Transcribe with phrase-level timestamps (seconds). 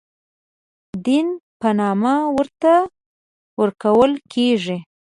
[1.05, 1.27] دین
[1.59, 2.73] په نامه ورته
[3.61, 4.77] ورکول کېږي.